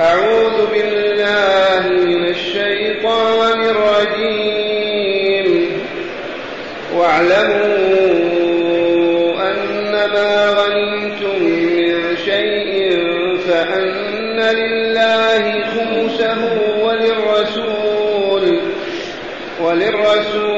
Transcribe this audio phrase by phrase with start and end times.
[0.00, 5.48] أعوذ بالله من الشيطان الرجيم.
[6.94, 8.38] واعلموا
[9.50, 12.68] أنما غنمتم من شيء
[13.48, 16.40] فأن لله خمسه
[16.82, 18.44] وللرسول
[19.60, 20.57] وللرسول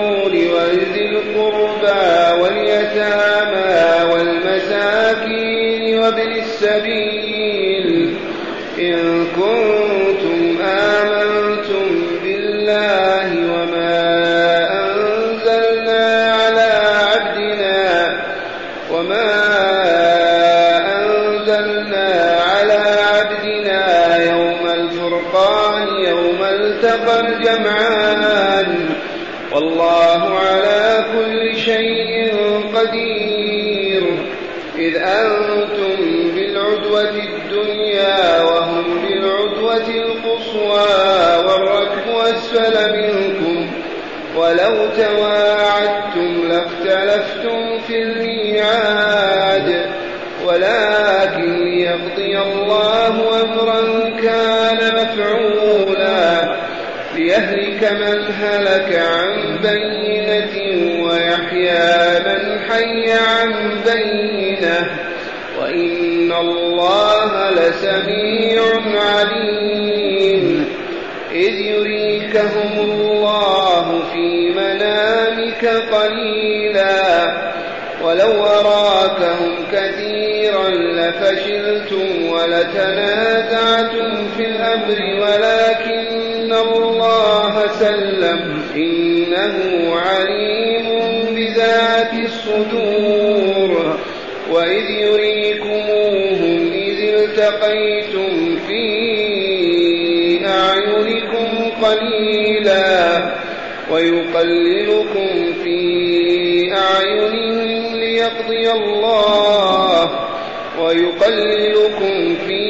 [40.50, 43.70] القصوى والركب أسفل منكم
[44.36, 49.86] ولو تواعدتم لاختلفتم في الميعاد
[50.46, 56.56] ولكن ليقضي الله أمرا كان مفعولا
[57.14, 60.54] ليهلك من هلك عن بينة
[61.04, 64.90] ويحيى من حي عن بينة.
[65.60, 68.62] وإن الله لسميع
[68.96, 70.09] عليم.
[71.40, 77.00] إذ يريكهم الله في منامك قليلا.
[78.04, 88.62] ولو أراكهم كثيرا لفشلتم ولتنازعتم في الأمر ولكن الله سلم.
[88.76, 89.56] إنه
[89.96, 90.86] عليم
[91.34, 93.98] بذات الصدور.
[94.50, 98.29] وإذ يريكموهم إذ التقيتم
[101.82, 103.22] قليلا
[103.90, 105.80] ويقللكم في
[106.72, 110.10] أعينهم ليقضي الله
[110.80, 112.62] ويقللكم في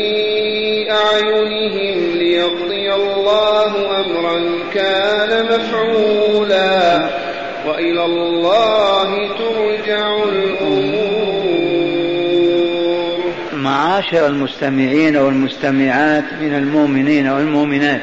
[0.91, 4.39] أعينهم ليقضي الله أمرا
[4.75, 7.09] كان مفعولا
[7.67, 11.11] وإلى الله ترجع الأمور.
[13.53, 18.01] معاشر المستمعين والمستمعات من المؤمنين والمؤمنات.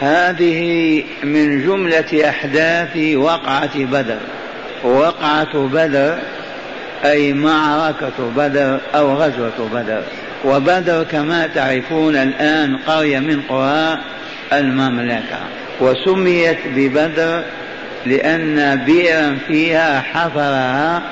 [0.00, 4.18] هذه من جملة أحداث وقعة بدر.
[4.84, 6.18] وقعة بدر
[7.04, 10.02] أي معركة بدر أو غزوة بدر.
[10.44, 13.98] وبدر كما تعرفون الآن قرية من قرى
[14.52, 15.38] المملكة.
[15.80, 17.42] وسميت ببدر
[18.06, 21.02] لأن بئرا فيها حفرها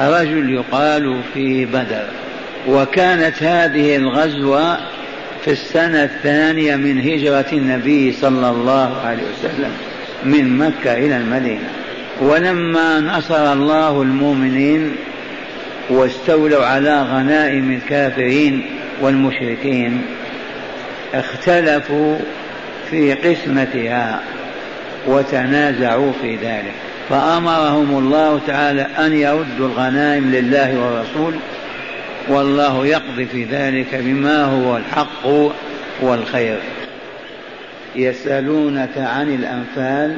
[0.00, 2.06] رجل يقال في بدر.
[2.68, 4.78] وكانت هذه الغزوة
[5.44, 9.72] في السنة الثانية من هجرة النبي صلى الله عليه وسلم
[10.24, 11.68] من مكة إلى المدينة.
[12.20, 14.92] ولما نصر الله المؤمنين
[15.90, 18.66] واستولوا على غنائم الكافرين
[19.00, 20.02] والمشركين
[21.14, 22.16] اختلفوا
[22.90, 24.20] في قسمتها
[25.06, 26.74] وتنازعوا في ذلك.
[27.10, 31.34] فأمرهم الله تعالى أن يردوا الغنائم لله والرسول
[32.30, 35.26] والله يقضي في ذلك بما هو الحق
[36.02, 36.58] والخير.
[37.96, 40.16] يسألونك عن الأنفال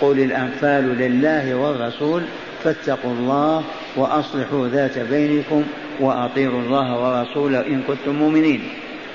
[0.00, 2.22] قل الأنفال لله والرسول
[2.64, 3.64] فاتقوا الله
[3.96, 5.64] وأصلحوا ذات بينكم
[6.00, 8.60] وأطيعوا الله ورسوله إن كنتم مؤمنين.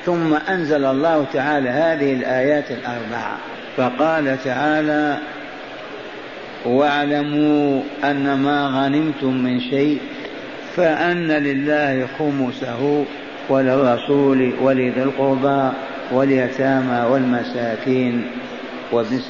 [0.06, 3.38] ثم أنزل الله تعالى هذه الآيات الأربعة
[3.78, 5.18] فقال تعالى
[6.66, 10.00] واعلموا أن ما غنمتم من شيء
[10.76, 13.06] فأن لله خمسه
[13.50, 15.70] وللرسول ولذي القربى
[16.12, 18.24] واليتامى والمساكين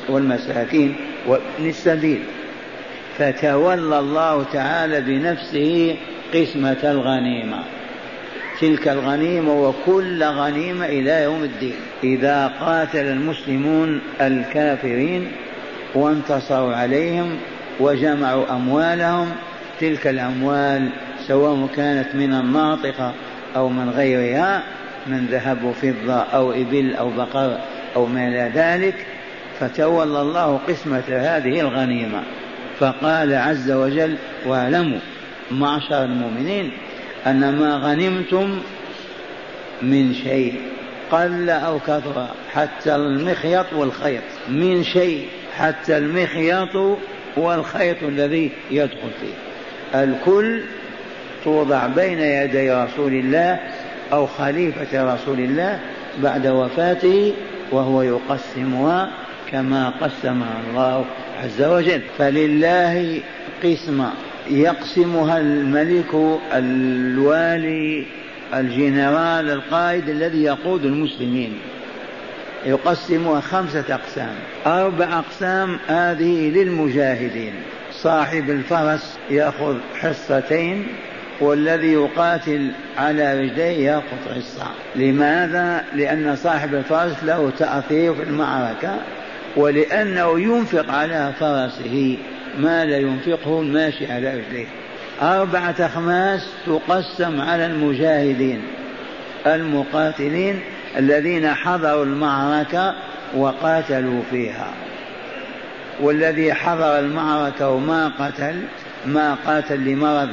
[0.10, 0.96] والمساكين
[1.28, 2.20] وابن السبيل.
[3.18, 5.96] فتولى الله تعالى بنفسه
[6.34, 7.60] قسمة الغنيمة.
[8.62, 11.76] تلك الغنيمة وكل غنيمة إلى يوم الدين.
[12.04, 15.28] إذا قاتل المسلمون الكافرين
[15.96, 17.38] وانتصروا عليهم
[17.80, 19.32] وجمعوا أموالهم
[19.80, 20.90] تلك الأموال
[21.28, 23.14] سواء كانت من الناطقة
[23.56, 24.64] أو من غيرها
[25.08, 27.58] من ذهب وفضة أو إبل أو بقر
[27.96, 28.96] أو ما إلى ذلك
[29.60, 32.24] فتولى الله قسمة هذه الغنيمة.
[32.80, 34.16] فقال عز وجل
[34.46, 35.00] واعلموا
[35.52, 36.72] معشر المؤمنين
[37.28, 38.60] أن ما غنمتم
[39.82, 40.62] من شيء
[41.12, 45.28] قل أو كثر حتى المخيط والخيط من شيء
[45.58, 46.98] حتى المخيط
[47.38, 49.34] والخيط الذي يدخل فيه.
[50.04, 50.62] الكل
[51.44, 53.60] توضع بين يدي رسول الله
[54.14, 55.80] أو خليفة رسول الله
[56.24, 57.34] بعد وفاته
[57.72, 59.12] وهو يقسمها
[59.52, 61.06] كما قسمها الله
[61.44, 62.02] عز وجل.
[62.18, 63.22] فلله
[63.64, 64.12] قسمة
[64.50, 68.06] يقسمها الملك الوالي
[68.54, 71.58] الجنرال القائد الذي يقود المسلمين.
[72.66, 74.36] يقسمها خمسة أقسام.
[74.66, 77.54] أربع أقسام هذه للمجاهدين.
[77.92, 80.88] صاحب الفرس يأخذ حصتين
[81.42, 88.96] والذي يقاتل على رجليه يأخذ حصة لماذا؟ لأن صاحب الفرس له تأثير في المعركة
[89.56, 92.18] ولأنه ينفق على فرسه
[92.60, 94.68] ما لا ينفقه الماشي على رجليه.
[95.22, 98.62] أربعة أخماس تقسم على المجاهدين
[99.48, 100.60] المقاتلين
[100.98, 102.96] الذين حضروا المعركة
[103.36, 104.68] وقاتلوا فيها.
[106.02, 108.56] والذي حضر المعركة وما قتل
[109.06, 110.30] ما قاتل لمرض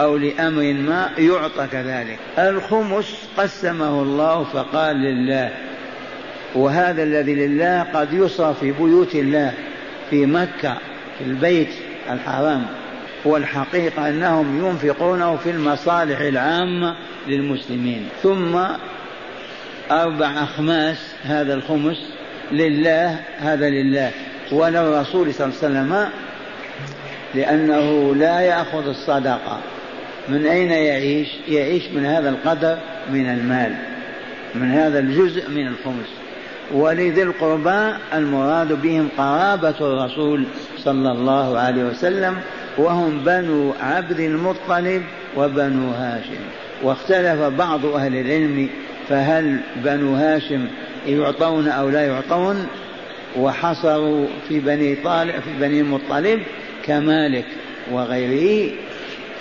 [0.00, 2.18] أو لأمر ما يعطى كذلك.
[2.38, 5.50] الخمس قسمه الله فقال لله
[6.54, 9.52] وهذا الذي لله قد يصرف في بيوت الله
[10.10, 10.74] في مكة
[11.18, 11.68] في البيت
[12.10, 12.66] الحرام.
[13.24, 16.94] والحقيقة أنهم ينفقونه في المصالح العامة
[17.28, 18.08] للمسلمين.
[18.22, 18.58] ثم
[19.90, 21.96] أربع أخماس هذا الخمس
[22.52, 24.10] لله هذا لله.
[24.52, 26.08] وللرسول صلى الله عليه وسلم
[27.34, 29.60] لأنه لا يأخذ الصدقة.
[30.28, 32.78] من أين يعيش؟ يعيش من هذا القدر
[33.12, 33.74] من المال
[34.54, 36.08] من هذا الجزء من الخمس
[36.72, 40.44] ولذي القربى المراد بهم قرابة الرسول
[40.78, 42.36] صلى الله عليه وسلم
[42.78, 45.02] وهم بنو عبد المطلب
[45.36, 46.40] وبنو هاشم.
[46.82, 48.68] واختلف بعض أهل العلم
[49.08, 50.66] فهل بنو هاشم
[51.06, 52.66] يعطون أو لا يعطون؟
[53.36, 56.40] وحصروا في بني طالب في بني المطلب
[56.86, 57.44] كمالك
[57.92, 58.72] وغيره.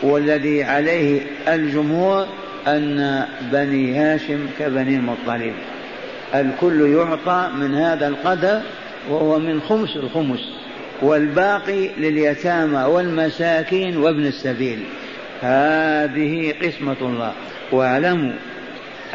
[0.03, 2.27] والذي عليه الجمهور
[2.67, 5.53] أن بني هاشم كبني المطلب.
[6.35, 8.61] الكل يعطى من هذا القدر
[9.09, 10.39] وهو من خمس الخمس
[11.01, 14.79] والباقي لليتامى والمساكين وابن السبيل.
[15.41, 17.33] هذه قسمة الله.
[17.71, 18.33] واعلموا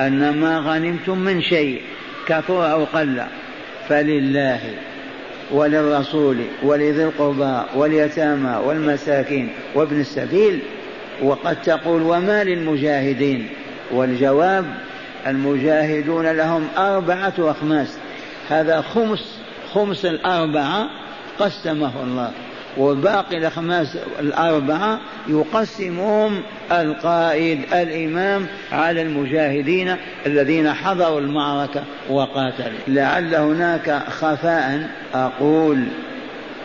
[0.00, 1.82] أن ما غنمتم من شيء
[2.26, 3.22] كثر أو قل
[3.88, 4.60] فلله
[5.50, 10.58] وللرسول ولذي القربى واليتامى والمساكين وابن السبيل
[11.22, 13.48] وقد تقول وما للمجاهدين؟
[13.92, 14.64] والجواب
[15.26, 17.98] المجاهدون لهم أربعة أخماس.
[18.48, 19.38] هذا خمس
[19.72, 20.86] خمس الأربعة
[21.38, 22.30] قسمه الله
[22.78, 29.96] وباقي الأخماس الأربعة يقسمهم القائد الإمام على المجاهدين
[30.26, 32.78] الذين حضروا المعركة وقاتلوا.
[32.88, 35.84] لعل هناك خفاء أقول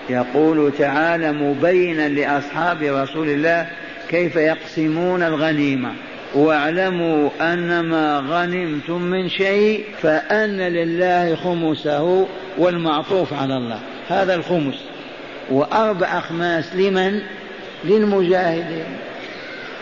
[0.09, 3.67] يقول تعالى مبينا لأصحاب رسول الله
[4.09, 5.91] كيف يقسمون الغنيمة؟
[6.35, 12.27] واعلموا أن ما غنمتم من شيء فأن لله خمسه
[12.57, 13.79] والمعطوف على الله.
[14.07, 14.75] هذا الخمس.
[15.51, 17.21] وأربع أخماس لمن؟
[17.85, 18.85] للمجاهدين.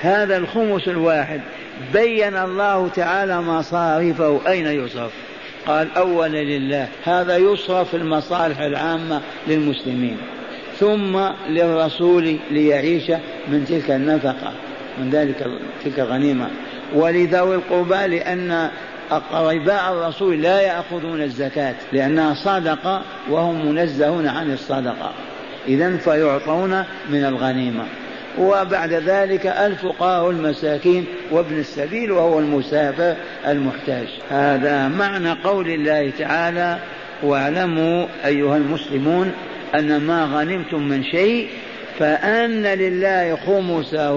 [0.02, 1.42] هذا الخمس الواحد.
[1.94, 4.42] بين الله تعالى مصارفه.
[4.48, 5.12] أين يصرف؟
[5.68, 6.88] قال أولا لله.
[7.04, 10.18] هذا يصرف في المصالح العامة للمسلمين.
[10.80, 11.20] ثم
[11.50, 13.12] للرسول ليعيش
[13.48, 14.54] من تلك النفقة
[15.00, 15.48] من ذلك
[15.84, 16.48] تلك الغنيمة.
[16.96, 18.70] ولذوي القربى لأن
[19.12, 25.14] أقرباء الرسول لا يأخذون الزكاة لأنها صدقة وهم منزهون عن الصدقة.
[25.68, 27.84] إذا فيعطون من الغنيمة.
[28.40, 33.16] وبعد ذلك الفقراء والمساكين وابن السبيل وهو المسافر
[33.48, 34.08] المحتاج.
[34.30, 36.78] هذا معنى قول الله تعالى
[37.24, 39.32] واعلموا أيها المسلمون
[39.76, 41.48] أن ما غنمتم من شيء
[42.00, 44.14] فأن لله خمسه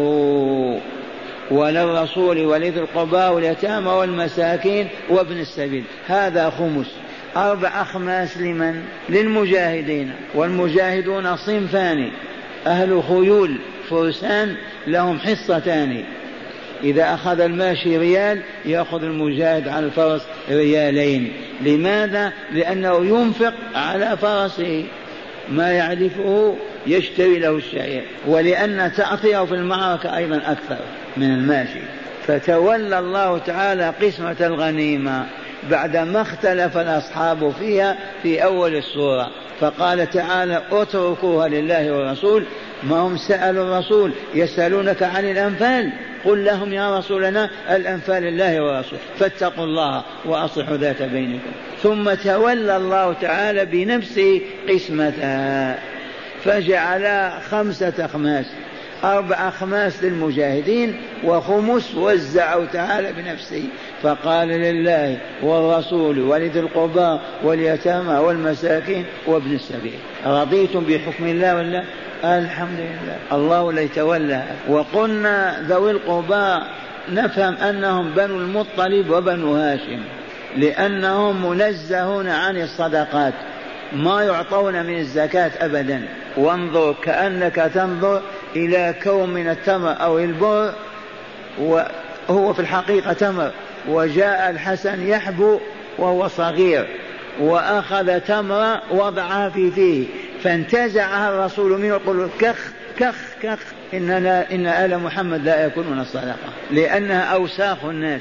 [1.51, 5.85] وللرسول ولذي القربى واليتامى والمساكين وابن السبيل.
[6.07, 6.87] هذا خمس.
[7.37, 10.13] أربع أخماس لمن؟ للمجاهدين.
[10.35, 12.11] والمجاهدون صنفان
[12.67, 13.57] أهل خيول
[13.91, 16.05] فرسان لهم حصتان
[16.85, 21.33] إذا أخذ الماشي ريال يأخذ المجاهد على الفرس ريالين.
[21.61, 24.85] لماذا؟ لأنه ينفق على فرسه.
[25.49, 26.57] ما يعرفه
[26.87, 30.79] يشتري له الشعير ولأن تأثيره في المعركة أيضا أكثر
[31.17, 31.81] من الماشي.
[32.27, 35.27] فتولى الله تعالى قسمة الغنيمة
[35.71, 39.31] بعدما اختلف الأصحاب فيها في أول السورة.
[39.61, 42.45] فقال تعالى اتركوها لله والرسول
[42.83, 45.93] ما هم سألوا الرسول يسألونك عن الأنفال
[46.25, 51.51] قل لهم يا رسولنا الأنفال لله ورسوله فاتقوا الله وأصلحوا ذات بينكم.
[51.83, 55.79] ثم تولى الله تعالى بنفسه قسمتها
[56.45, 58.47] فجعل خمسة أخماس.
[59.05, 63.65] أربع أخماس للمجاهدين وخمس وزعوا تعالى بنفسه.
[64.03, 69.99] فقال لله والرسول ولذي القربى واليتامى والمساكين وابن السبيل.
[70.27, 71.85] رضيتم بحكم الله ولا؟
[72.25, 73.17] الحمد لله.
[73.33, 74.45] الله لا يتولى.
[74.69, 76.65] وقلنا ذوي القربى
[77.13, 80.01] نفهم أنهم بنو المطلب وبنو هاشم
[80.57, 83.35] لأنهم منزهون عن الصدقات.
[83.93, 86.09] ما يعطون من الزكاة أبدا.
[86.37, 88.23] وانظر كأنك تنظر
[88.57, 90.73] إلى كوم من التمر أو البر
[91.59, 93.51] وهو في الحقيقة تمر.
[93.89, 95.61] وجاء الحسن يحبو
[95.99, 96.87] وهو صغير
[97.41, 100.07] وأخذ تمرة وضعها في فيه.
[100.43, 103.59] فانتزعها الرسول منه يقول كخ كخ كخ.
[103.95, 106.37] إننا إن آل محمد لا يكونون الصدقة
[106.71, 108.21] لأنها أوساخ الناس.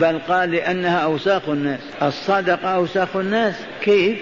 [0.00, 1.80] بل قال لأنها أوساخ الناس.
[2.02, 3.54] الصدقة أوساخ الناس.
[3.80, 4.18] كيف؟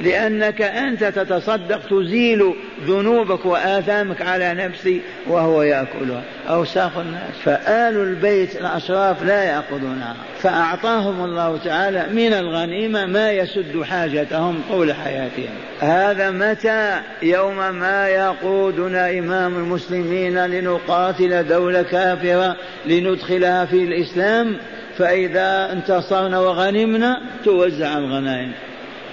[0.00, 2.54] لأنك أنت تتصدق تزيل
[2.86, 6.22] ذنوبك وآثامك على نفسي وهو يأكلها.
[6.48, 7.34] أوساخ الناس.
[7.44, 10.16] فآل البيت الأشراف لا يأخذونها.
[10.40, 15.54] فأعطاهم الله تعالى من الغنيمة ما يسد حاجتهم طول حياتهم.
[15.80, 24.56] هذا متى؟ يوم ما يقودنا إمام المسلمين لنقاتل دولة كافرة لندخلها في الإسلام.
[24.98, 28.52] فإذا انتصرنا وغنمنا توزع الغنائم.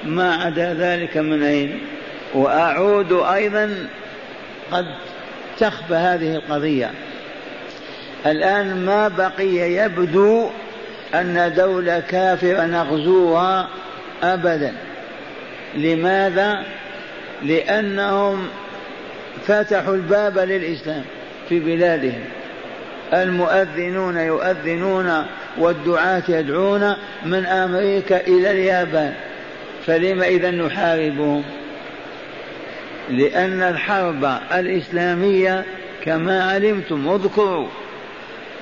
[0.05, 1.79] ما عدا ذلك من أين؟
[2.33, 3.87] وأعود أيضا
[4.71, 4.85] قد
[5.59, 6.91] تخفى هذه القضية.
[8.25, 10.49] الآن ما بقي يبدو
[11.13, 13.67] أن دولة كافرة نغزوها
[14.23, 14.73] أبدا.
[15.75, 16.63] لماذا؟
[17.43, 18.47] لأنهم
[19.47, 21.03] فتحوا الباب للإسلام
[21.49, 22.23] في بلادهم.
[23.13, 25.25] المؤذنون يؤذنون
[25.57, 26.95] والدعاة يدعون
[27.25, 29.13] من أمريكا إلى اليابان.
[29.85, 31.43] فلم إذا نحاربهم
[33.09, 35.65] لأن الحرب الإسلامية
[36.03, 37.67] كما علمتم اذكروا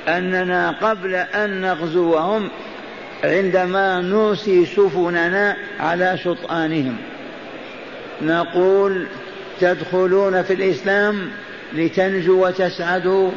[0.08, 2.50] أننا قبل أن نغزوهم
[3.24, 6.98] عندما نرسي سفننا على شطآنهم
[8.22, 9.08] نقول
[9.60, 11.30] تدخلون في الإسلام
[11.74, 13.32] لتنجوا وتسعدوا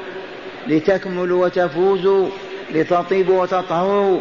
[0.68, 2.28] لتكملوا وتفوزوا
[2.74, 4.20] لتطيبوا وتطهروا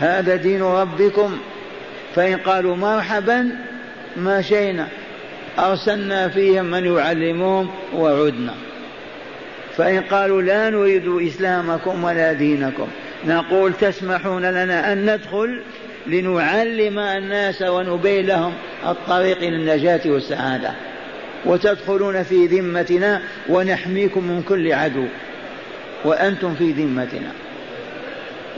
[0.00, 1.38] هذا دين ربكم.
[2.14, 3.50] فإن قالوا مرحبا
[4.16, 4.88] مشينا
[5.58, 8.54] أرسلنا فيهم من يعلمهم وعدنا.
[9.76, 12.86] فإن قالوا لا نريد إسلامكم ولا دينكم.
[13.26, 15.62] نقول تسمحون لنا أن ندخل
[16.06, 18.52] لنعلم الناس ونبين لهم
[18.86, 20.70] الطريق إلى النجاة والسعادة.
[21.44, 25.04] وتدخلون في ذمتنا ونحميكم من كل عدو.
[26.04, 27.30] وأنتم في ذمتنا.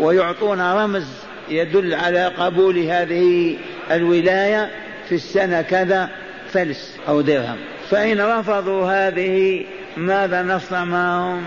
[0.00, 1.06] ويعطون رمز
[1.48, 3.56] يدل على قبول هذه
[3.90, 4.70] الولاية
[5.08, 6.08] في السنة كذا
[6.52, 7.56] فلس أو درهم.
[7.90, 9.64] فإن رفضوا هذه
[9.96, 11.42] ماذا نصنع معهم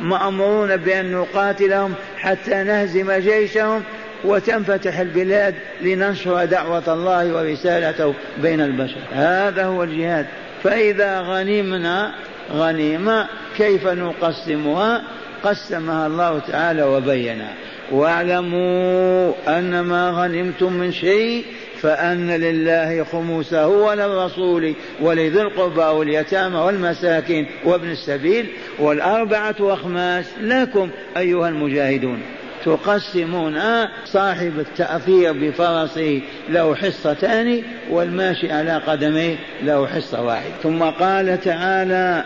[0.00, 3.82] مأمورون بأن نقاتلهم حتى نهزم جيشهم
[4.24, 9.00] وتنفتح البلاد لننشر دعوة الله ورسالته بين البشر.
[9.12, 10.26] هذا هو الجهاد.
[10.62, 12.14] فإذا غنمنا
[12.52, 13.26] غنيمة
[13.56, 15.02] كيف نقسمها؟
[15.44, 17.48] قسمها الله تعالى وبينا
[17.92, 21.44] واعلموا أن ما غنمتم من شيء
[21.82, 28.46] فأن لله خمسه وللرسول ولذي القربى واليتامى والمساكين وابن السبيل
[28.78, 32.22] والأربعة أخماس لكم أيها المجاهدون.
[32.64, 33.60] تقسمون
[34.04, 42.24] صاحب التأثير بفرسه له حصتان والماشي على قدميه له حصة واحدة ثم قال تعالى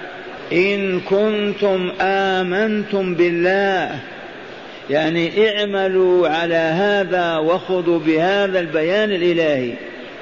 [0.53, 4.01] إن كنتم آمنتم بالله
[4.91, 9.73] يعني اعملوا على هذا وخذوا بهذا البيان الإلهي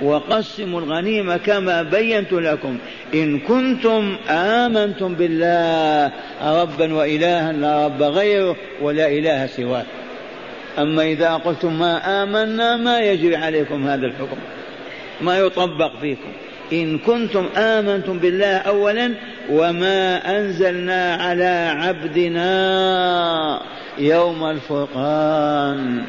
[0.03, 2.79] وقسموا الغنيمة كما بينت لكم.
[3.15, 6.13] إن كنتم آمنتم بالله
[6.43, 9.85] ربا وإلها لا رب غيره ولا إله سواه.
[10.79, 14.37] أما إذا قلتم ما آمنا ما يجري عليكم هذا الحكم
[15.21, 16.33] ما يطبق فيكم.
[16.73, 19.15] إن كنتم آمنتم بالله أولا
[19.51, 23.61] وما أنزلنا على عبدنا.
[24.01, 26.03] يوم الفرقان.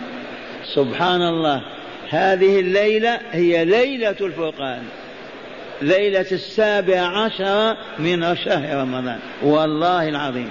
[0.76, 1.62] سبحان الله
[2.10, 4.82] هذه الليلة هي ليلة الفرقان.
[5.82, 9.20] ليلة السابع عشر من شهر رمضان.
[9.44, 10.50] والله العظيم.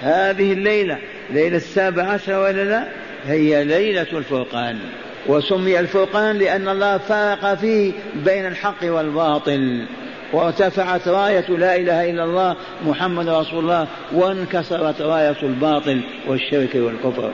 [0.00, 0.98] هذه الليلة
[1.30, 2.84] ليلة السابع عشر ولا لا؟
[3.26, 4.78] هي ليلة الفرقان.
[5.26, 7.92] وسمي الفرقان لأن الله فرق فيه
[8.24, 9.86] بين الحق والباطل.
[10.32, 12.56] وارتفعت راية لا إله إلا الله
[12.86, 17.30] محمد رسول الله وانكسرت راية الباطل والشرك والكفر.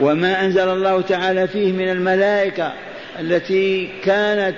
[0.00, 2.72] وما أنزل الله تعالى فيه من الملائكة
[3.20, 4.56] التي كانت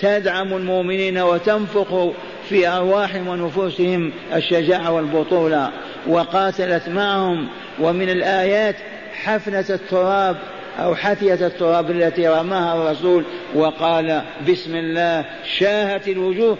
[0.00, 2.08] تدعم المؤمنين وتنفخ
[2.48, 5.70] في أرواحهم ونفوسهم الشجاعة والبطولة
[6.06, 7.48] وقاتلت معهم.
[7.80, 8.76] ومن الآيات
[9.24, 10.36] حفنة التراب
[10.78, 13.24] أو حثية التراب التي رماها الرسول
[13.54, 15.24] وقال بسم الله
[15.58, 16.58] شاهت الوجوه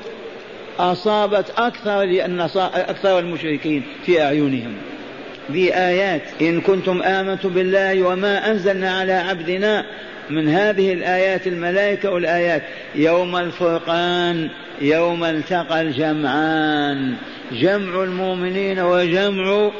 [0.79, 2.03] أصابت أكثر
[2.75, 4.73] أكثر المشركين في أعينهم.
[5.49, 9.85] بآيات إن كنتم آمنتم بالله وما أنزلنا على عبدنا
[10.31, 12.63] من هذه الآيات الملائكة والآيات.
[12.95, 14.49] يوم الفرقان
[14.81, 17.15] يوم التقى الجمعان.
[17.53, 19.71] جمع المؤمنين وجمع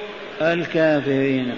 [0.43, 1.55] الكافرين.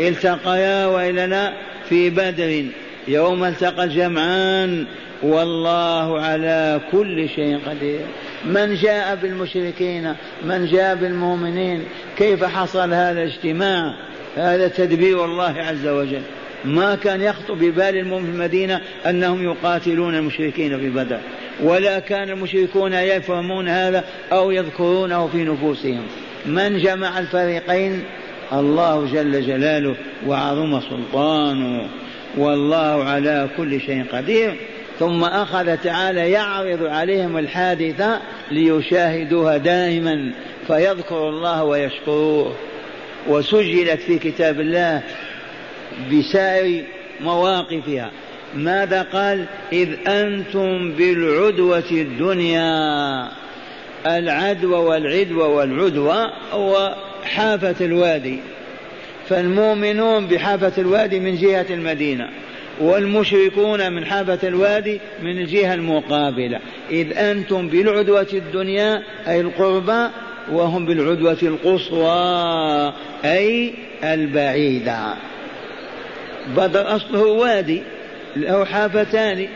[0.00, 1.52] التقيا وإلا لا
[1.88, 2.64] في بدر.
[3.08, 4.86] يوم التقى الجمعان.
[5.22, 8.00] والله على كل شيء قدير.
[8.44, 11.84] من جاء بالمشركين من جاء بالمؤمنين
[12.16, 13.94] كيف حصل هذا الاجتماع
[14.36, 16.22] هذا تدبير الله عز وجل.
[16.64, 21.18] ما كان يخطر ببال المؤمن في المدينة أنهم يقاتلون المشركين في بدر.
[21.62, 26.02] ولا كان المشركون يفهمون هذا أو يذكرونه في نفوسهم.
[26.46, 28.04] من جمع الفريقين؟
[28.52, 29.94] الله جل جلاله
[30.26, 31.88] وعظم سلطانه.
[32.36, 34.56] والله على كل شيء قدير.
[35.00, 40.32] ثم أخذ تعالى يعرض عليهم الحادثة ليشاهدوها دائما
[40.66, 42.56] فيذكر الله ويشكروه.
[43.28, 45.02] وسجلت في كتاب الله
[46.12, 46.84] بسائر
[47.20, 48.10] مواقفها.
[48.54, 53.28] ماذا قال؟ إذ أنتم بالعدوة الدنيا.
[54.06, 58.38] العدوى والعدوى والعدوى هو حافة الوادي.
[59.28, 62.28] فالمؤمنون بحافة الوادي من جهة المدينة.
[62.80, 66.60] والمشركون من حافة الوادي من الجهة المقابلة.
[66.90, 70.08] إذ أنتم بالعدوة الدنيا أي القربى
[70.52, 72.92] وهم بالعدوة القصوى
[73.24, 75.14] أي البعيدة.
[76.56, 77.82] بدر أصله وادي
[78.36, 79.48] له حافتان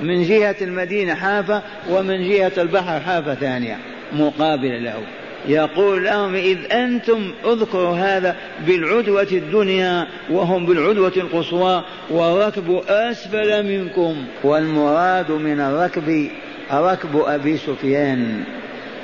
[0.00, 3.78] من جهة المدينة حافة ومن جهة البحر حافة ثانية
[4.12, 5.02] مقابلة له.
[5.48, 8.36] يقول لهم إذ أنتم اذكروا هذا
[8.66, 16.30] بالعدوة الدنيا وهم بالعدوة القصوى والركب أسفل منكم والمراد من الركب
[16.72, 18.44] ركب أبي سفيان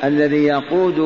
[0.05, 1.03] الذي يقوده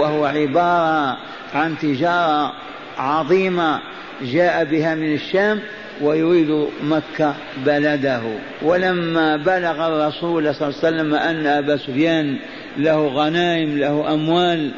[0.00, 1.16] وهو عبارة
[1.54, 2.52] عن تجارة
[2.98, 3.80] عظيمة
[4.22, 5.60] جاء بها من الشام
[6.00, 7.34] ويريد مكة
[7.66, 8.22] بلده.
[8.62, 12.36] ولما بلغ الرسول صلى الله عليه وسلم أن أبا سفيان
[12.78, 14.70] له غنائم له أموال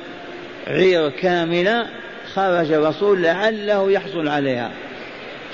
[0.66, 1.86] عير كاملة
[2.34, 4.70] خرج الرسول لعله يحصل عليها.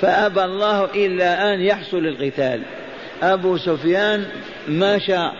[0.00, 2.60] فأبى الله إلا أن يحصل القتال.
[3.22, 4.24] أبو سفيان
[4.68, 5.30] مشى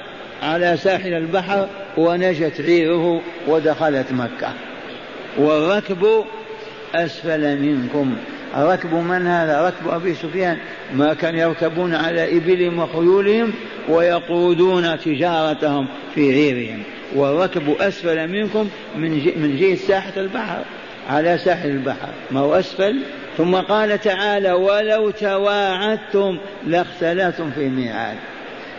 [0.43, 4.53] على ساحل البحر ونجت عيره ودخلت مكة.
[5.39, 6.25] والركب
[6.95, 8.17] أسفل منكم.
[8.57, 10.59] ركب من هذا؟ ركب أبي سفيان.
[10.95, 13.53] ما كان يركبون على إبلهم وخيولهم
[13.89, 16.83] ويقودون تجارتهم في عيرهم
[17.17, 19.11] والركب أسفل منكم من
[19.43, 20.65] من جهة ساحة البحر
[21.09, 22.09] على ساحل البحر.
[22.31, 22.97] ما هو أسفل؟
[23.39, 28.17] ثم قال تعالى ولو تواعدتم لاختلفتم في الميعاد.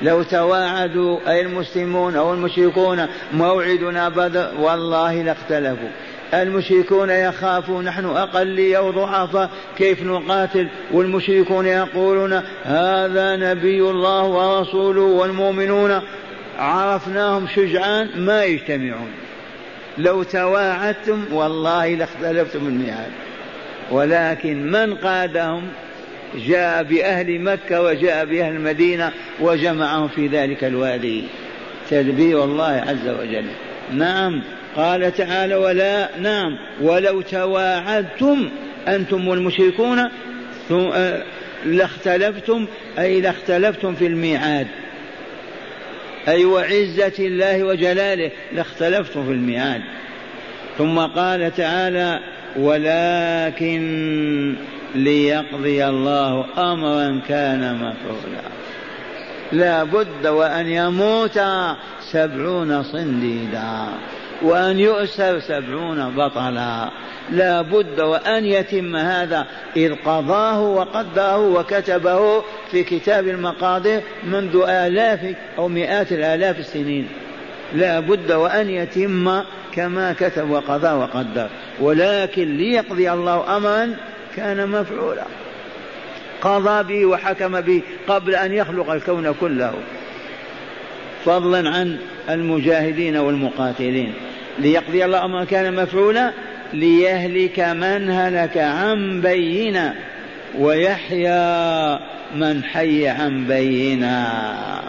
[0.02, 5.90] لو تواعدوا أي المسلمون أو المشركون موعدنا بدر والله لاختلفوا.
[6.34, 12.34] المشركون يخافون نحن أقلية وضعفاء كيف نقاتل؟ والمشركون يقولون
[12.64, 16.02] هذا نبي الله ورسوله والمؤمنون.
[16.58, 19.12] عرفناهم شجعان ما يجتمعون.
[19.98, 23.12] لو تواعدتم والله لاختلفتم الميعاد.
[23.92, 25.68] ولكن من قادهم
[26.48, 31.24] جاء بأهل مكة وجاء بأهل المدينة وجمعهم في ذلك الوادي.
[31.90, 33.46] تدبير الله عز وجل.
[33.94, 34.44] نعم
[34.76, 38.50] قال تعالى ولا نعم ولو تواعدتم
[38.88, 40.10] أنتم والمشركون
[40.72, 41.24] آه،
[41.66, 42.66] لاختلفتم
[43.00, 44.68] أي لاختلفتم في الميعاد.
[46.28, 49.82] أي وعزة الله وجلاله لاختلفتم في الميعاد.
[50.78, 52.20] ثم قال تعالى
[52.56, 54.56] ولكن
[54.96, 58.46] ليقضي الله أمرا كان مفعولا.
[59.52, 61.40] لا بد وأن يموت
[62.12, 63.88] سبعون صنديدا
[64.42, 66.90] وأن يؤسر سبعون بطلا.
[67.32, 69.46] لا بد وأن يتم هذا
[69.78, 72.44] إذ قضاه وقدره وكتبه
[72.76, 77.08] في كتاب المقادير منذ آلاف أو مئات الآلاف السنين.
[77.74, 79.42] لا بد وأن يتم
[79.74, 81.50] كما كتب وقضى وقدر.
[81.80, 83.96] ولكن ليقضي الله أمرا
[84.36, 85.24] كان مفعولا.
[86.42, 89.74] قضى به وحكم به قبل أن يخلق الكون كله.
[91.26, 91.98] فضلا عن
[92.30, 94.14] المجاهدين والمقاتلين.
[94.60, 96.32] ليقضي الله أمرا كان مفعولا
[96.74, 99.96] ليهلك من هلك عن بينة.
[100.60, 102.00] ويحيى
[102.36, 104.86] من حي عن بينه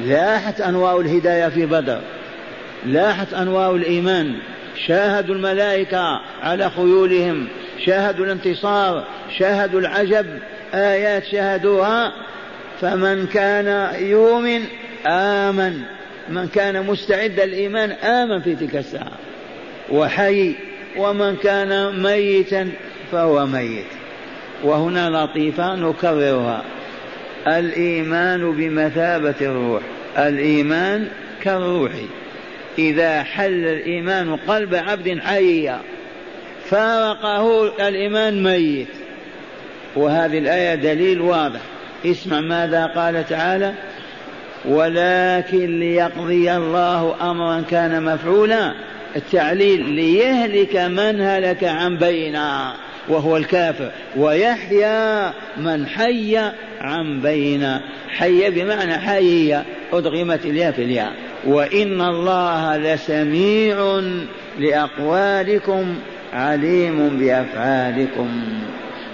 [0.00, 2.00] لاحت أنواع الهداية في بدر.
[2.86, 4.34] لاحت أنوار الإيمان.
[4.86, 7.48] شاهدوا الملائكة على خيولهم.
[7.86, 9.04] شاهدوا الانتصار.
[9.38, 10.26] شاهدوا العجب.
[10.74, 12.12] آيات شاهدوها.
[12.80, 14.60] فمن كان يؤمن
[15.06, 15.80] آمن.
[16.28, 19.12] من كان مستعد الإيمان آمن في تلك الساعة.
[19.90, 20.54] وحي.
[20.96, 22.70] ومن كان ميتا
[23.12, 24.01] فهو ميت.
[24.62, 26.62] وهنا لطيفة نكررها.
[27.46, 29.82] الإيمان بمثابة الروح.
[30.18, 31.08] الإيمان
[31.42, 31.92] كالروح.
[32.78, 35.80] إذا حل الإيمان قلب عبد حيا
[36.64, 38.88] فارقه الإيمان ميت.
[39.96, 41.60] وهذه الآية دليل واضح.
[42.06, 43.72] اسمع ماذا قال تعالى
[44.64, 48.74] ولكن ليقضي الله أمرا كان مفعولا.
[49.16, 52.74] التعليل ليهلك من هلك عن بينا
[53.08, 56.38] وهو الكافر ويحيى من حي
[56.80, 59.58] عن بينا حي بمعنى حي
[59.92, 61.12] أدغمت الياء في الياء.
[61.46, 64.00] وإن الله لسميع
[64.58, 65.94] لأقوالكم
[66.32, 68.42] عليم بأفعالكم.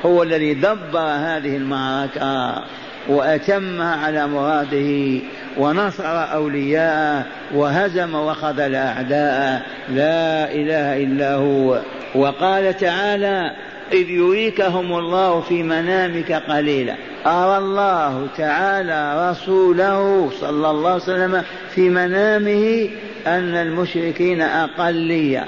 [0.06, 2.62] هو الذي دبر هذه المعركة
[3.08, 5.20] وأتمها على مراده
[5.58, 7.24] ونصر أولياءه
[7.54, 9.62] وهزم وخذل أعداءه.
[9.88, 11.80] لا إله إلا هو.
[12.14, 13.50] وقال تعالى
[13.92, 16.94] إذ يريكهم الله في منامك قليلا.
[17.26, 21.42] أرى الله تعالى رسوله صلى الله عليه وسلم
[21.74, 22.88] في منامه
[23.26, 25.44] أن المشركين أقلية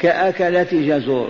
[0.00, 1.28] كأكلة جزور.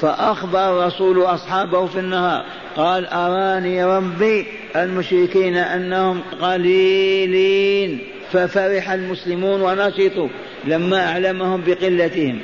[0.00, 2.44] فأخبر الرسول أصحابه في النهار
[2.76, 7.98] قال أراني ربي المشركين أنهم قليلين.
[8.32, 10.28] ففرح المسلمون ونشطوا
[10.64, 12.38] لما أعلمهم بقلتهم.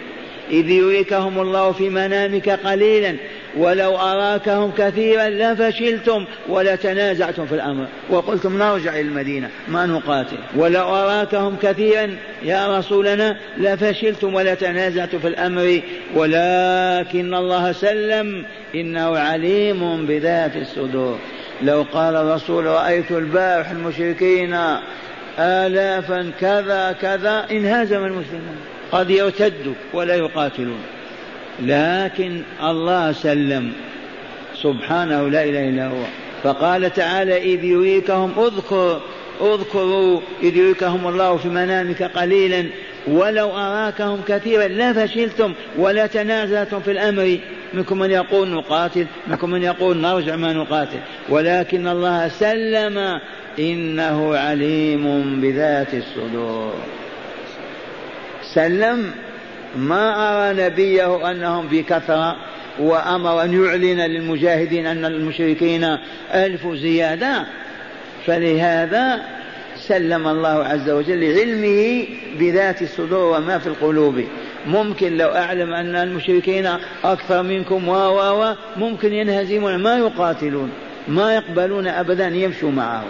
[0.50, 3.16] إذ يريكهم الله في منامك قليلا
[3.56, 7.86] ولو أراكهم كثيرا لفشلتم ولتنازعتم في الأمر.
[8.10, 15.80] وقلتم نرجع إلى المدينة ما نقاتل ولو أراكهم كثيرا يا رسولنا لفشلتم ولتنازعتم في الأمر.
[16.14, 21.18] ولكن الله سلم إنه عليم بذات الصدور.
[21.62, 24.56] لو قال الرسول رأيت البارح المشركين
[25.38, 28.56] آلافا كذا كذا انهزم المسلمون.
[28.92, 30.80] قد يرتدوا ولا يقاتلون.
[31.62, 33.72] لكن الله سلم.
[34.62, 36.02] سبحانه لا إله إلا هو.
[36.42, 39.00] فقال تعالى إذ يريكهم اذكر
[39.40, 42.64] اذكروا إذ يريكهم الله في منامك قليلا.
[43.08, 47.38] ولو أراكهم كثيرا لفشلتم ولا تنازلتم في الأمر.
[47.74, 50.98] منكم من يقول نقاتل منكم من يقول نرجع ما نقاتل.
[51.28, 53.20] ولكن الله سلم.
[53.58, 56.74] إنه عليم بذات الصدور.
[58.54, 59.10] سلم
[59.76, 62.36] ما أرى نبيه أنهم بكثرة
[62.78, 65.98] وأمر أن يعلن للمجاهدين أن المشركين
[66.34, 67.46] ألف زيادة.
[68.26, 69.20] فلهذا
[69.76, 72.06] سلم الله عز وجل لعلمه
[72.38, 74.24] بذات الصدور وما في القلوب.
[74.66, 76.68] ممكن لو أعلم أن المشركين
[77.04, 79.76] أكثر منكم و و ممكن ينهزمون.
[79.76, 80.70] ما يقاتلون
[81.08, 83.04] ما يقبلون أبدا يمشوا معه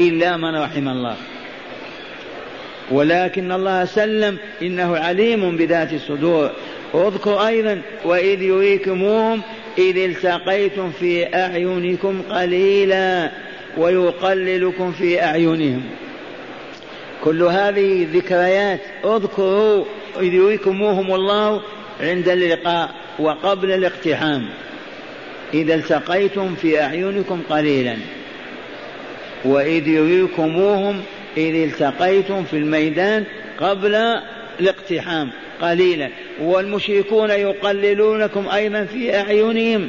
[0.00, 1.16] إلا من رحم الله.
[2.90, 6.50] ولكن الله سلم إنه عليم بذات الصدور.
[6.94, 9.42] اذكر أيضا وإذ يريكموهم
[9.78, 13.30] إذ التقيتم في أعينكم قليلا
[13.78, 15.82] ويقللكم في أعينهم.
[17.24, 19.84] كل هذه ذكريات اذكروا
[20.20, 21.60] إذ يريكموهم الله
[22.00, 24.48] عند اللقاء وقبل الاقتحام.
[25.54, 27.96] إذا التقيتم في أعينكم قليلا
[29.44, 31.02] وإذ يريكموهم
[31.36, 33.24] إذ التقيتم في الميدان
[33.60, 33.94] قبل
[34.60, 36.08] الاقتحام قليلا.
[36.40, 39.88] والمشركون يقللونكم أيضا في أعينهم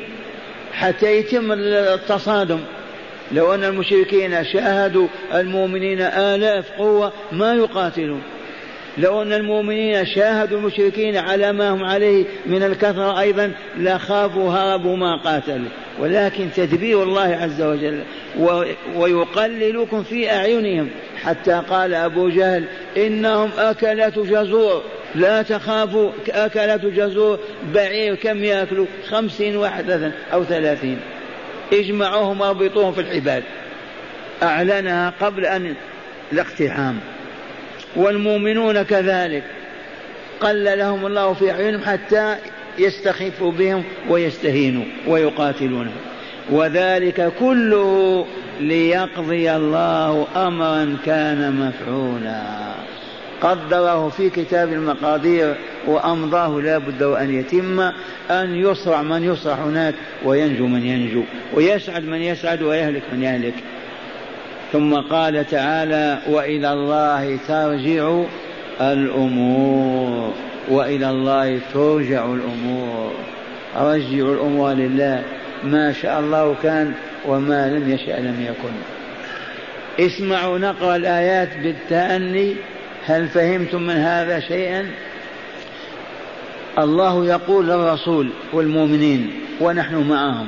[0.73, 2.60] حتى يتم التصادم.
[3.31, 8.21] لو أن المشركين شاهدوا المؤمنين آلاف قوة ما يقاتلون.
[8.97, 15.15] لو أن المؤمنين شاهدوا المشركين على ما هم عليه من الكثرة أيضا لخافوا هربوا ما
[15.15, 15.69] قاتلوا.
[15.99, 18.03] ولكن تدبير الله عز وجل
[18.95, 20.89] ويقللكم في أعينهم.
[21.23, 22.63] حتى قال أبو جهل
[22.97, 24.84] إنهم أكلة جزور.
[25.15, 27.39] لا تخافوا أكلة جزور
[27.73, 30.99] بعير كم يأكلوا؟ خمسين واحدة أو ثلاثين.
[31.73, 33.43] اجمعوهم وأربطوهم في الحبال.
[34.43, 35.75] أعلنها قبل أن
[36.32, 36.99] الاقتحام.
[37.95, 39.43] والمؤمنون كذلك.
[40.39, 42.36] قل لهم الله في أعينهم حتى
[42.80, 45.95] يستخفوا بهم ويستهينوا ويقاتلونهم.
[46.49, 48.25] وذلك كله
[48.59, 52.41] ليقضي الله امرا كان مفعولا.
[53.41, 55.55] قدره في كتاب المقادير
[55.87, 57.79] وأمضاه لا بد وأن يتم
[58.31, 59.93] أن يصرع من يصرع هناك
[60.25, 63.53] وينجو من ينجو ويسعد من يسعد ويهلك من يهلك.
[64.73, 68.23] ثم قال تعالى وإلى الله ترجع
[68.81, 70.33] الأمور
[70.69, 73.11] وإلى الله ترجع الأمور.
[73.75, 75.23] رجعوا الأمور لله.
[75.63, 76.93] ما شاء الله كان
[77.25, 78.73] وما لم يشأ لم يكن.
[80.06, 82.56] اسمعوا نقرأ الآيات بالتأني.
[83.06, 84.86] هل فهمتم من هذا شيئا؟
[86.80, 90.47] الله يقول للرسول والمؤمنين ونحن معهم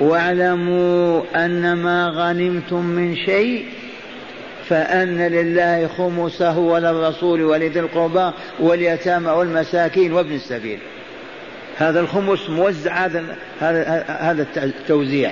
[0.00, 3.64] واعلموا أن ما غنمتم من شيء
[4.68, 8.30] فأن لله خمسه وللرسول ولذي القربى
[8.60, 10.78] واليتامى والمساكين وابن السبيل.
[11.76, 15.30] هذا الخمس موزع هذا هذا التوزيع.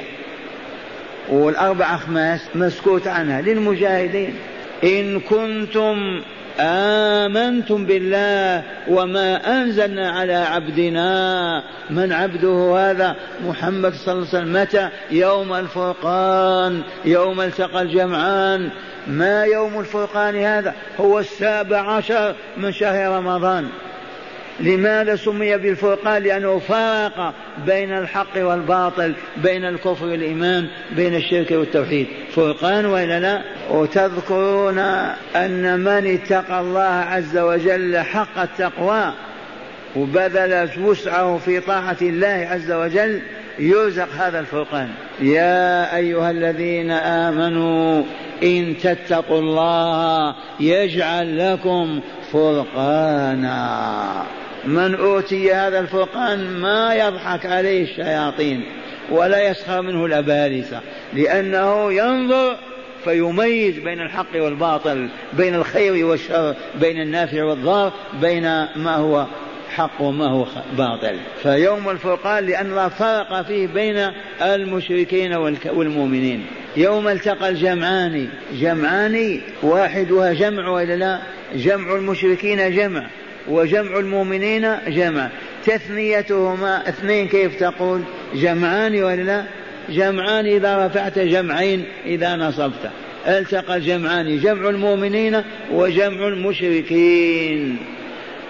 [1.30, 3.42] والأربع أخماس مسكوت عنها.
[3.42, 4.34] للمجاهدين
[4.84, 6.22] إن كنتم
[6.60, 14.88] آمنتم بالله وما أنزلنا على عبدنا من عبده هذا محمد صلى الله عليه وسلم؟ متى؟
[15.10, 18.70] يوم الفرقان يوم التقى الجمعان.
[19.06, 23.68] ما يوم الفرقان هذا؟ هو السابع عشر من شهر رمضان.
[24.60, 27.34] لماذا سمي بالفرقان؟ لأنه فرق
[27.66, 32.06] بين الحق والباطل بين الكفر والإيمان بين الشرك والتوحيد.
[32.34, 34.78] فرقان وإلا لا؟ وتذكرون
[35.36, 39.12] أن من اتقى الله عز وجل حق التقوى
[39.96, 43.20] وبذل وسعه في طاعة الله عز وجل
[43.58, 44.88] يرزق هذا الفرقان.
[45.20, 48.02] يا أيها الذين آمنوا
[48.42, 52.00] إن تتقوا الله يجعل لكم
[52.32, 53.62] فرقانا.
[54.64, 58.64] من أوتي هذا الفرقان ما يضحك عليه الشياطين
[59.10, 60.80] ولا يسخر منه الأبالسة
[61.14, 62.56] لأنه ينظر
[63.04, 68.42] فيميز بين الحق والباطل بين الخير والشر بين النافع والضار بين
[68.76, 69.26] ما هو
[69.68, 70.46] حق وما هو
[70.78, 71.16] باطل.
[71.42, 74.10] فيوم الفرقان لأن الله فرق فيه بين
[74.42, 75.34] المشركين
[75.72, 76.46] والمؤمنين.
[76.76, 81.18] يوم التقى الجمعان جمعان واحدها جمع وإلا لا؟
[81.54, 83.06] جمع المشركين جمع.
[83.48, 85.28] وجمع المؤمنين جمع.
[85.64, 88.00] تثنيتهما اثنين كيف تقول؟
[88.34, 89.44] جمعان ولا لا؟
[89.88, 92.90] جمعان إذا رفعت جمعين إذا نصبت.
[93.26, 97.76] التقى الجمعان جمع المؤمنين وجمع المشركين.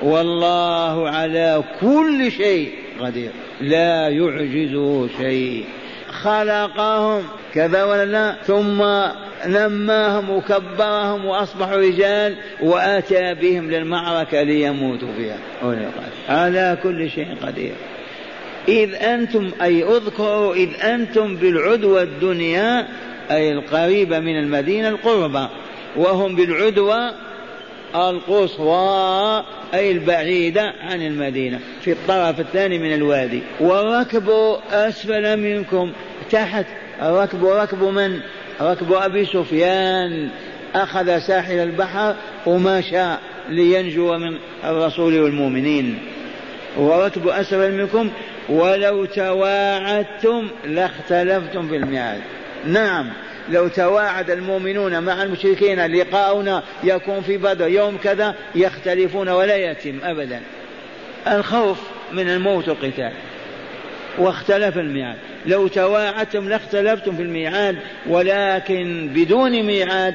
[0.02, 3.30] والله على كل شيء قدير.
[3.60, 5.64] لا يعجزه شيء.
[6.12, 7.22] خلقهم.
[7.54, 8.82] كذا ولا لا؟ ثم
[9.46, 15.38] نماهم وكبرهم وأصبحوا رجال وآتى بهم للمعركة ليموتوا فيها.
[16.28, 17.72] على كل شيء قدير.
[18.68, 22.88] إذ أنتم أي اذكروا إذ أنتم بالعدوى الدنيا
[23.30, 25.46] أي القريبه من المدينة القربى
[25.96, 27.10] وهم بالعدوى
[27.94, 33.42] القصوى أي البعيدة عن المدينة في الطرف الثاني من الوادي.
[33.60, 34.30] والركب
[34.72, 35.92] أسفل منكم.
[36.30, 36.66] تحت
[37.02, 38.20] الركب ركب من؟
[38.60, 40.28] ركب أبي سفيان.
[40.74, 42.14] أخذ ساحل البحر
[42.46, 43.06] ومشى
[43.48, 45.98] لينجو من الرسول والمؤمنين.
[46.76, 48.10] وركب أسفل منكم.
[48.48, 52.20] ولو تواعدتم لاختلفتم في الميعاد.
[52.66, 53.10] نعم.
[53.48, 60.40] لو تواعد المؤمنون مع المشركين لقاؤنا يكون في بدر يوم كذا يختلفون ولا يتم أبدا.
[61.28, 61.78] الخوف
[62.12, 63.12] من الموت والقتال.
[64.18, 65.16] واختلف الميعاد.
[65.46, 67.76] لو تواعدتم لاختلفتم في الميعاد
[68.06, 70.14] ولكن بدون ميعاد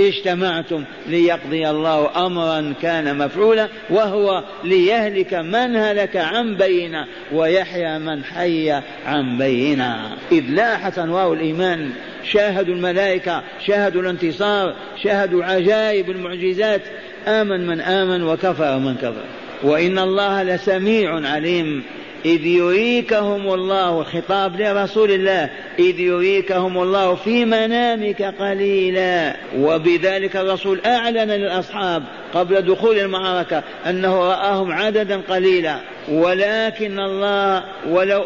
[0.00, 8.70] اجتمعتم ليقضي الله أمرا كان مفعولا وهو ليهلك من هلك عن بينة ويحيى من حي
[9.06, 10.16] عن بينة.
[10.32, 11.90] إذ لاحت انوار الإيمان
[12.24, 16.82] شاهدوا الملائكة شاهدوا الانتصار شاهدوا عجائب المعجزات.
[17.26, 19.24] آمن من آمن وكفر من كفر.
[19.62, 21.82] وإن الله لسميع عليم.
[22.28, 29.36] إذ يريكهم الله خطاب لرسول الله إذ يريكهم الله في منامك قليلا.
[29.56, 32.02] وبذلك الرسول أعلن للأصحاب
[32.34, 35.80] قبل دخول المعركة أنه رآهم عددا قليلا.
[36.08, 38.24] ولكن الله ولو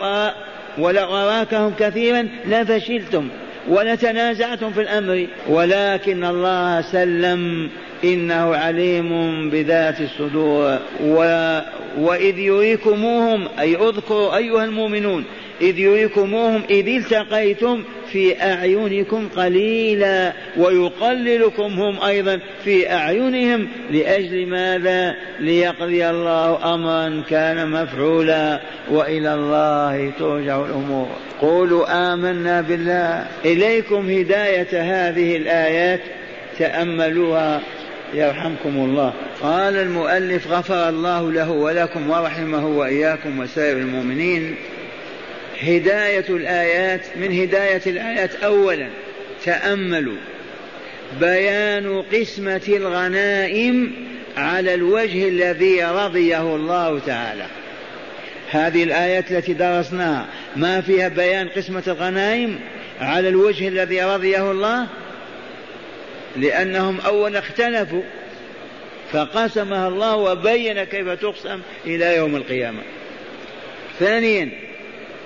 [0.79, 3.29] ولو أراكهم كثيرا لفشلتم
[3.69, 5.27] ولتنازعتم في الأمر.
[5.49, 7.71] ولكن الله سلم
[8.05, 10.79] إنه عليم بذات الصدور.
[11.05, 11.59] و...
[11.99, 15.25] وإذ يريكموهم أي اذكروا أيها المؤمنون
[15.61, 26.11] إذ يريكموهم إذ التقيتم في أعينكم قليلا ويقللكم هم أيضا في أعينهم لأجل ماذا؟ ليقضي
[26.11, 28.61] الله أمرا كان مفعولا
[28.91, 31.09] وإلى الله ترجع الأمور.
[31.41, 33.27] قولوا آمنا بالله.
[33.45, 36.01] إليكم هداية هذه الآيات
[36.59, 37.61] تأملوها.
[38.15, 39.13] يرحمكم الله.
[39.43, 44.57] قال المؤلف غفر الله له ولكم ورحمه وإياكم وسائر المؤمنين.
[45.63, 48.89] هداية الآيات من هداية الآيات أولا
[49.45, 50.17] تأملوا
[51.21, 53.93] بيان قسمة الغنائم
[54.37, 57.47] على الوجه الذي رضيه الله تعالى.
[58.51, 62.59] هذه الآيات التي درسناها ما فيها بيان قسمة الغنائم
[63.01, 64.87] على الوجه الذي رضيه الله؟
[66.37, 68.03] لأنهم أولا اختلفوا
[69.13, 72.83] فقسمها الله وبين كيف تقسم إلى يوم القيامة.
[73.99, 74.51] ثانيا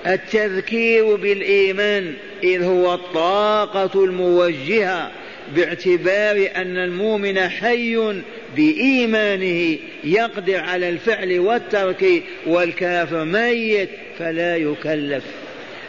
[0.07, 5.11] التذكير بالإيمان إذ هو الطاقة الموجهة
[5.57, 8.23] باعتبار أن المؤمن حي
[8.57, 13.89] بإيمانه يقدر على الفعل والترك والكافر ميت
[14.19, 15.25] فلا يكلف.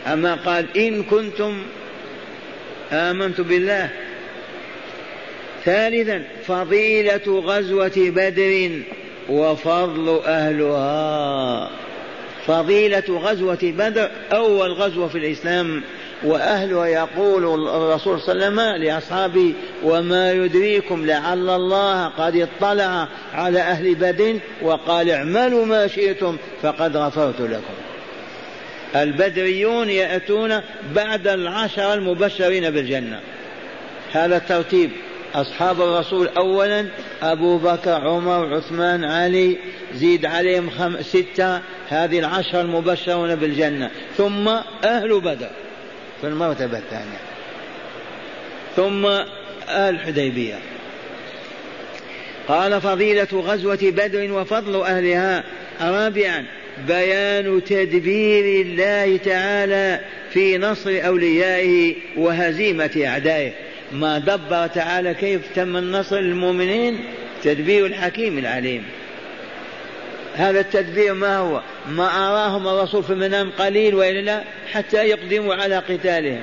[0.08, 1.64] أما قال إن كنتم
[2.92, 3.90] آمنت بالله
[5.66, 8.82] ثالثا فضيلة غزوة بدر
[9.30, 11.70] وفضل أهلها.
[12.48, 15.84] فضيلة غزوة بدر أول غزوة في الإسلام
[16.24, 23.60] وأهلها يقول الرسول صلى الله عليه وسلم لأصحابه وما يدريكم لعل الله قد اطلع على
[23.60, 27.74] أهل بدر وقال اعملوا ما شئتم فقد غفرت لكم.
[28.96, 30.62] البدريون يأتون
[30.96, 33.20] بعد العشر المبشرين بالجنة.
[34.12, 34.92] هذا الترتيب.
[35.36, 36.86] أصحاب الرسول أولا
[37.22, 39.58] أبو بكر عمر عثمان علي
[39.94, 41.02] زيد عليهم خم...
[41.02, 43.92] ستة هذه العشر المبشرون بالجنة.
[44.18, 44.48] ثم
[44.84, 45.50] أهل بدر
[46.22, 47.20] في المرتبة الثانية.
[48.76, 50.56] ثم أهل الحديبية.
[52.48, 55.44] قال فضيلة غزوة بدر وفضل أهلها
[55.82, 56.46] رابعا
[56.88, 63.52] بيان تدبير الله تعالى في نصر أوليائه وهزيمة أعدائه.
[63.92, 67.06] ما دبر تعالى كيف تم النصر للمؤمنين؟
[67.44, 68.84] تدبير الحكيم العليم.
[70.36, 75.78] هذا التدبير ما هو؟ ما أراهم الرسول في المنام قليل وإلا لا حتى يقدموا على
[75.78, 76.42] قتالهم.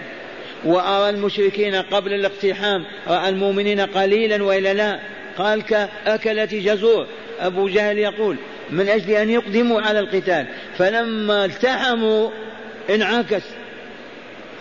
[0.65, 5.01] وأرى المشركين قبل الاقتحام رأى المؤمنين قليلا وإلا لا.
[5.39, 7.07] قال كأكلة جزور.
[7.41, 8.37] أبو جهل يقول
[8.71, 10.47] من أجل أن يقدموا على القتال.
[10.79, 12.31] فلما التحموا
[12.91, 13.43] انعكس.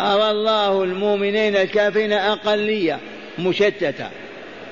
[0.01, 2.99] أرى الله المؤمنين الكافرين أقلية
[3.39, 4.07] مشتتة.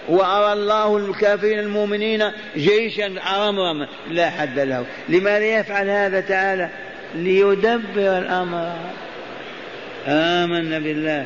[0.10, 4.86] وأرى الله الكافرين المؤمنين جيشا عرمرما لا حد له.
[5.10, 6.70] لماذا يفعل هذا تعالى؟
[7.16, 8.76] ليدبر الأمر.
[10.08, 11.26] آمنا بالله.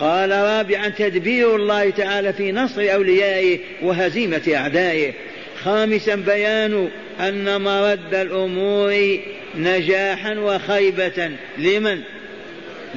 [0.00, 5.12] قال رابعا تدبير الله تعالى في نصر أوليائه وهزيمة أعدائه.
[5.64, 6.88] خامسا بيان
[7.20, 9.18] أن مرد الأمور
[9.56, 11.30] نجاحا وخيبة.
[11.58, 12.02] لمن؟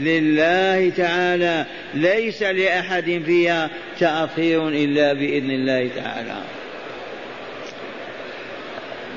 [0.04, 6.36] لله تعالى ليس لأحد فيها تأخير إلا بإذن الله تعالى.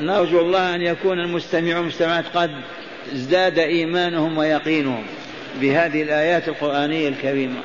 [0.00, 2.50] نرجو الله أن يكون المستمعون والمستمعات قد
[3.12, 5.04] ازداد إيمانهم ويقينهم
[5.60, 7.62] بهذه الآيات القرآنية الكريمة.